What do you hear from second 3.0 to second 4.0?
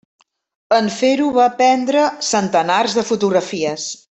de fotografies.